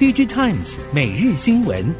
[0.00, 1.94] DG Times 每日新闻。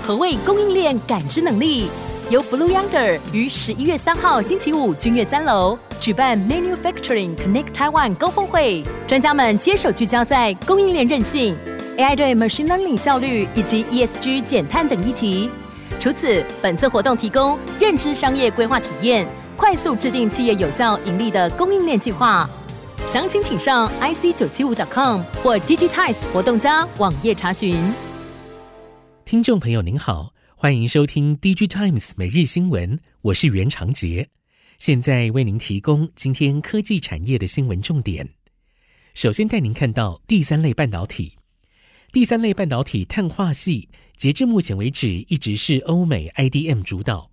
[0.00, 1.88] 何谓供应链感知能力？
[2.30, 11.58] 由 Blue Yonder 于十一月三号星期五君悦三楼举办 Manufacturing Connect Taiwan 高峰会，专家们接手聚焦在供应链韧性、
[11.96, 15.50] AI 对 Machine Learning 效率以及 ESG 减碳等议题。
[15.98, 19.26] 除此，本次活动提供认知商业规划体验，
[19.60, 22.48] 快速制定企业有效盈利的供应链计划。
[23.06, 27.76] 详情请上 ic 九七五 .com 或 Digitize 活动家网页查询。
[29.26, 34.30] 听众朋友您好，欢迎收听 Digitimes 每日新闻，我是袁长杰，
[34.78, 38.30] 现在为您提供今天科技产业的新闻重点。
[39.12, 41.36] 首先带您看到第三类半导体。
[42.10, 47.28] 第三类半导体碳化系，截至目前为止一直是欧美 IDM 主导。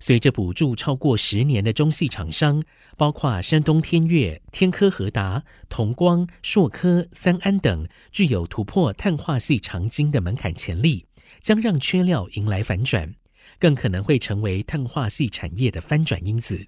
[0.00, 2.62] 随着补助超过十年的中系厂商，
[2.96, 11.06] 包括山东天悦、天科和达、同光、硕科、三安等，具有突破碳化系长晶的门槛潜力，
[11.40, 13.14] 将让缺料迎来反转，
[13.58, 16.66] 更可能会成为碳化系产业的翻转因子。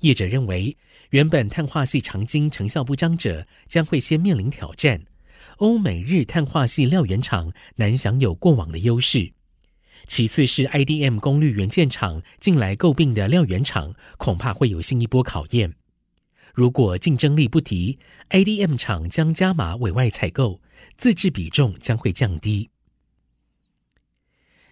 [0.00, 0.78] 业者认为，
[1.10, 5.02] 原本碳化系长晶成效不彰者，将会先面临挑战。
[5.58, 9.32] 欧美日碳化系料原厂难享有过往的优势，
[10.10, 15.74] 其次是 IDM 功率元件厂近来诟病的料原厂，恐怕会有新一波考验。
[16.52, 17.96] 如果竞争力不敌
[18.30, 20.60] ，IDM 厂将加码委外采购，
[20.96, 22.70] 自制比重将会降低。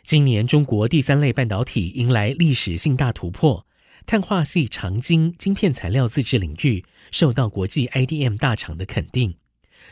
[0.02, 3.64] 今年中国第三类半导体迎来历史性大突破，
[4.06, 9.36] 碳化系长晶晶片材料自制领域受到国际 IDM 大厂的肯定。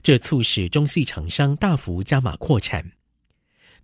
[0.02, 2.95] 这促使中系厂商大幅加码扩产。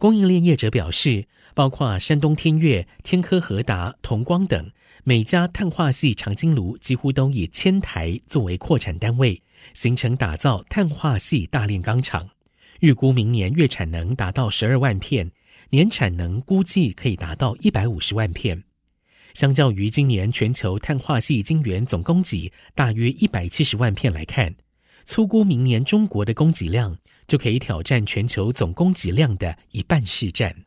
[0.02, 4.72] 供应链业者表示，包括山东天悦、天科和达、同光等，
[5.04, 9.40] 每家碳化系长晶炉几乎都以千台作为扩产单位，
[9.74, 12.30] 形成打造碳化系大炼钢厂。
[12.80, 15.30] 预估明年月产能达到十二万片，
[15.70, 18.64] 年产能估计可以达到一百五十万片。
[19.34, 24.56] 相较于今年全球碳化系晶圆总供给大约一百七十万片来看，
[25.04, 26.98] 粗估明年中国的供给量
[27.32, 30.66] 就可以挑战全球总供给量的一半市占。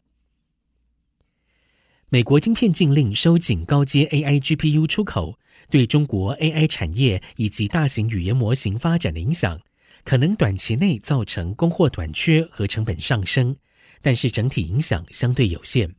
[2.09, 5.37] 美国晶片禁令收紧高阶 AI GPU 出口，
[5.69, 9.61] 对中国 AI 产业以及大型语言模型发展的影响，
[10.03, 13.57] 可能短期内造成供货短缺和成本上升，
[14.01, 15.93] 但是整体影响相对有限。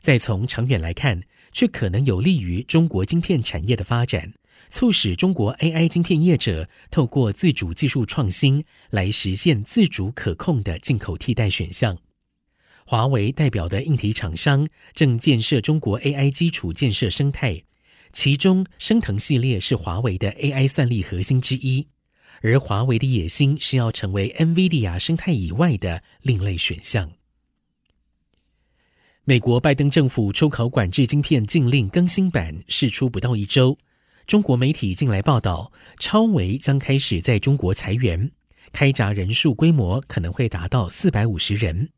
[0.00, 4.34] 再从长远来看，却可能有利于中国晶片产业的发展。
[4.68, 11.98] 促使中国 AI 晶片业者透过自主技术创新来实现自主可控的进口替代选项。
[12.84, 17.62] 华为代表的硬体厂商正建设中国 AI 基础建设生态，
[18.12, 21.86] 其中升腾系列是华为的 AI 算力核心之一，
[22.42, 27.12] 而华为的野心是要成为 NVIDIA 生态以外的另类选项。
[29.24, 33.78] 美国拜登政府出口管制晶片禁令更新版释出不到一周。
[34.30, 38.30] 中国媒体近来报道，超维将开始在中国裁员，
[38.70, 41.88] 开闸人数规模可能会达到四百五十人。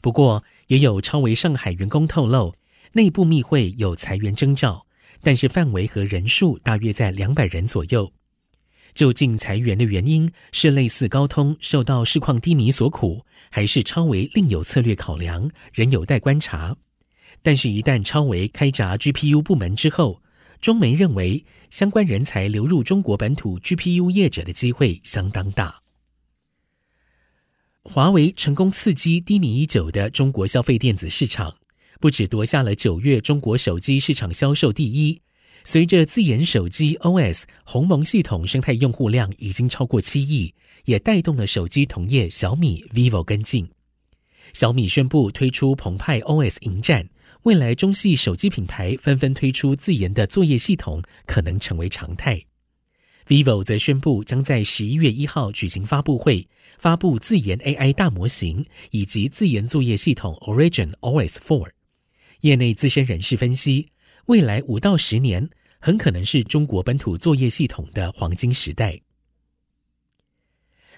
[0.00, 2.54] 不过，也有超维上海员工透露，
[2.92, 4.86] 内部密会有裁员征兆，
[5.20, 8.14] 但是范围和人数大约在两百人左右。
[8.94, 16.78] 究竟裁员的原因是类似高通受到市况低迷所苦，还是超维另有策略考量，仍有待观察。
[17.42, 20.22] 但是，一旦超维开闸 GPU 部门之后，
[20.62, 25.82] 中媒认为，相关人才流入中国本土 GPU 业者的机会相当大。
[27.82, 31.56] 华为成功刺激低迷已久的中国消费电子市场，
[32.00, 35.22] 不止夺下了九月中国手机市场销售第一，
[35.64, 43.70] 随着自研手机 OS 鸿蒙系统生态用户量已经超过七亿，也带动了手机同业小米、vivo 跟进。
[44.52, 47.08] 小米宣布推出澎湃 OS 迎战。
[47.44, 52.44] 未来中系手机品牌纷纷推出自研的作业系统，可能成为常态。
[53.26, 56.48] vivo 则宣布将在十一月一号举行发布会，
[56.78, 61.70] 发布自研 AI 大模型以及自研作业系统 Origin OS 4。
[62.40, 63.90] 业内资深人士分析，
[64.26, 69.00] 未来五到十年很可能是中国本土作业系统的黄金时代。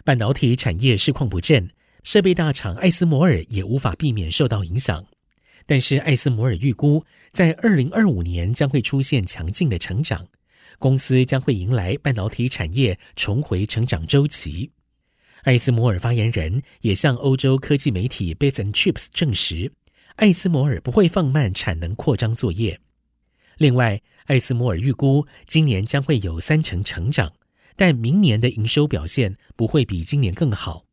[0.04, 1.70] 半导体产业市况不振，
[2.02, 5.04] 设备大厂艾斯摩尔也无法避免受到影响。
[5.70, 10.26] 但是艾斯摩尔预估，在二零二五年将会出现强劲的成长，
[10.80, 14.72] 公司将会迎来半导体产业重回成长周期。
[15.42, 19.70] 艾斯摩尔发言人也向欧洲科技媒体 Bits and Chips 证实，
[20.16, 22.80] 艾斯摩尔不会放慢产能扩张作业。
[23.58, 27.32] 另外，艾斯摩尔预估今年将会有三成成长，
[27.76, 30.86] 但明年的营收表现不会比今年更好。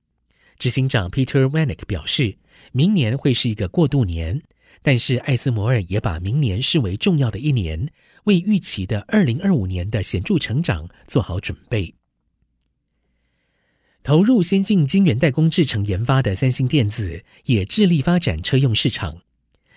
[0.60, 2.38] 执行长 Peter Wennink 表示，
[2.74, 4.44] 明年会是一个过渡年，
[4.82, 7.92] 但是艾斯摩尔也把明年视为重要的一年，
[8.26, 11.96] 为预期的2025年的显著成长做好准备。
[14.04, 19.18] 投入先进晶圆代工制程研发的三星电子也致力发展车用市场。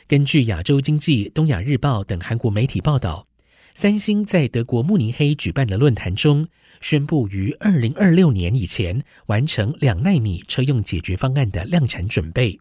[0.07, 3.27] 根据亚洲经济、东亚日报等韩国媒体报道。
[3.73, 6.49] 三星在德国慕尼黑举办的论坛中，
[6.81, 12.59] 宣布于二零二六年以前完成两纳米车用解决方案的量产准备。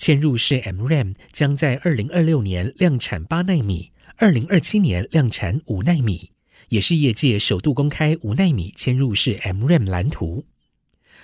[0.00, 6.30] 嵌入式 MRAM 将在二零二六年量产八纳米，二零二七年量产五纳米，
[6.70, 10.46] 也是业界首度公开五纳米嵌入式 MRAM 蓝图。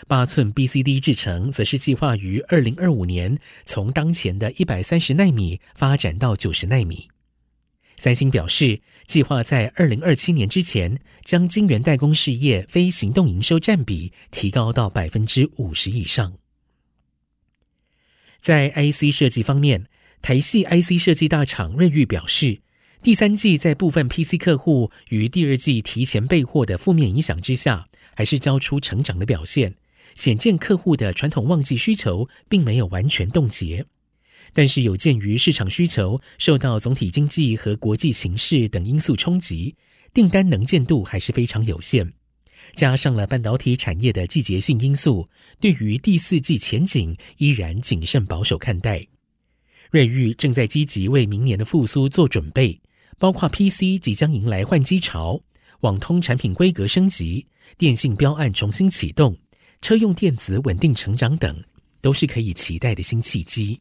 [0.06, 7.08] 八寸 BCD 制程则是计划于二零二五年从当前的一百三十纳米发展到九十纳米。
[7.96, 16.34] 三星表示，计划在二零二七年之前，将晶圆代工事业非行动营收占比提高到百分之五十以上。
[18.46, 19.86] 在 IC 设计方面，
[20.22, 22.60] 台系 IC 设计大厂瑞昱表示，
[23.02, 29.74] 第三季在部分 PC 客户于第二季提前备货的负面影响之下，还是交出成长的表现，
[30.14, 33.86] 显见客户的传统旺季需求并没有完全冻结。
[34.52, 39.74] 但是有鉴于市场需求受到总体经济和国际形势等因素冲击，
[40.14, 42.12] 订单能见度还是非常有限。
[42.72, 45.28] 加上了半导体产业的季节性因素，
[45.60, 49.06] 对于第四季前景依然谨慎保守看待。
[49.90, 52.80] 瑞昱正在积极为明年的复苏做准备，
[53.18, 55.40] 包括 PC 即将迎来换机潮、
[55.80, 57.46] 网通产品规格升级、
[57.78, 59.38] 电信标案重新启动、
[59.80, 61.62] 车用电子稳定成长等，
[62.00, 63.80] 都是可以期待的新契机。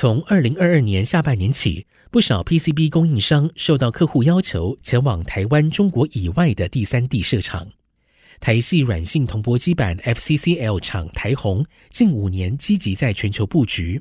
[0.00, 7.66] 从二零二二年下半年起，不少 PCB 供应商受到客户要求前往台湾、中国以外的第三地设厂。
[8.38, 14.00] 台系软性铜箔基板 FCCL 厂台宏近五年积极在全球布局，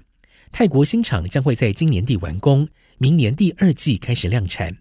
[0.52, 2.68] 泰国新厂将会在今年底完工，
[3.00, 4.78] 明年第二季开始量产。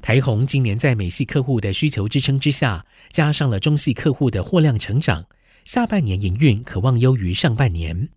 [0.00, 5.26] 台宏今年在美系客户的需求支撑之下，加上了中系客户的货量成长，
[5.66, 8.08] 下半年营运可望优于上半年。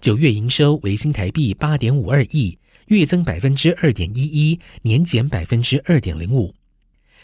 [0.00, 6.54] 九月营收为新台币八点五二亿，月增百分之二点一一，年减百分之二点零五。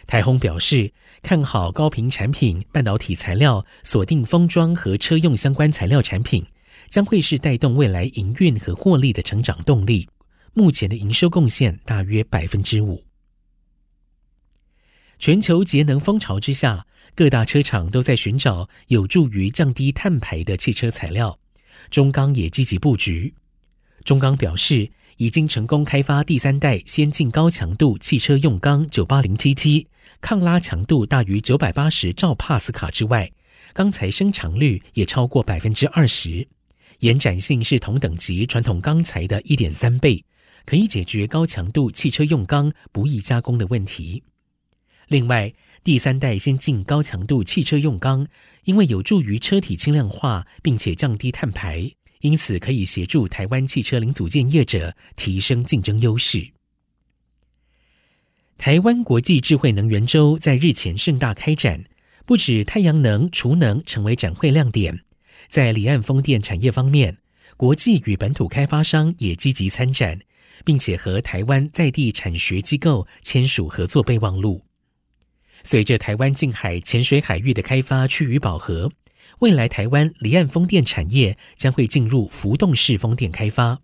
[0.06, 0.92] 台宏表示
[1.22, 6.44] 看好高频产品、半导体材料，锁定封装和车用相关材料产品，
[6.88, 10.08] 将会是带动未来营运和获利的成长动力。
[10.54, 13.04] 目前的营收贡献大约百分之五。
[15.18, 21.38] 全球节能风潮之下，各大车厂都在寻找有助于降低碳排的汽车材料。
[21.90, 23.34] 中钢也积极布局。
[24.04, 29.86] 中钢表示，已经成功开发第三代先进高强度汽车用钢 980TT，
[30.20, 33.30] 抗拉强度大于980兆帕斯卡之外，
[33.72, 36.48] 钢材伸长率也超过百分之二十，
[36.98, 40.24] 延展性是同等级传统钢材的一点三倍，
[40.66, 44.24] 可以解决高强度汽车用钢不易加工的问题。
[45.08, 45.52] 另外，
[45.82, 48.26] 第三代先进高强度汽车用钢，
[48.64, 51.90] 因为有助于车体轻量化，并且降低碳排，
[52.20, 56.52] 因此可以协助台湾汽车零组件业者提升竞争优势。
[58.56, 61.84] 台湾国际智慧能源周在日前盛大开展，
[62.24, 65.00] 不止太阳能、储能成为展会亮点，
[65.48, 67.18] 在离岸风电产业方面，
[67.56, 70.20] 国际与本土开发商也积极参展，
[70.64, 74.64] 并且和台湾在地产学机构签署合作备忘录。
[75.64, 78.90] 随着台湾近海浅水海域的开发趋于饱和，
[79.38, 83.80] 未来台湾离岸风电产业将会进入浮动式风电开发。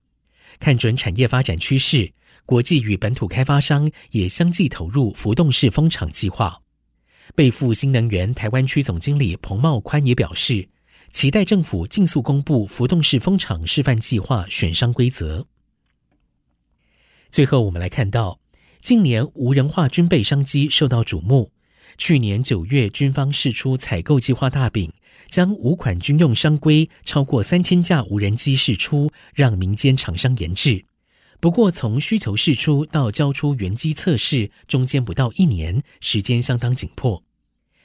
[0.59, 2.13] 看准产业发展趋势，
[2.45, 6.63] 国际与本土开发商也相继投入浮动式风场计划。
[7.35, 10.69] 备富新能源台湾区总经理彭茂宽也表示，
[11.13, 15.47] 期待政府尽速公布浮动式风场示范计划选商规则。
[17.31, 18.41] 最后，我们来看到
[18.81, 21.53] 近年无人化军备商机受到瞩目。
[21.99, 24.93] 去年九月，军方释出采购计划大饼，
[25.27, 30.85] 将五款军用商规超过三千架无人机释出，让民间厂商研制。
[31.41, 37.25] 不过，从需求释出到交出原机测试，中间不到一年，时间相当紧迫。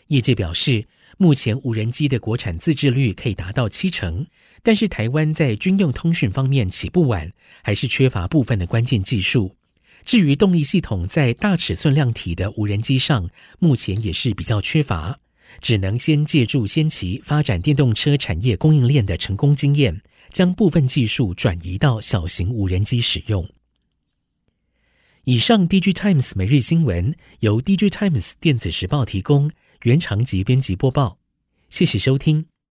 [0.08, 0.86] 业界表示，
[1.17, 4.27] 目前无人机的国产自制率可以达到七成，
[4.62, 9.55] 但是台湾在军用通讯方面起步晚，还是缺乏部分的关键技术。
[10.05, 13.29] 至于动力系统，在大尺寸量体的无人机上，
[13.60, 15.19] 目前也是比较缺乏，
[15.62, 23.48] 只能先借助先期发展电动车产业供应链的成功经验，将部分技术转移到小型无人机使用。
[25.25, 29.51] 以上 DG Times 每日新闻由 DG Times 电子时报提供，
[29.83, 31.17] 原长吉编辑播报。
[31.69, 32.52] 谢谢收听。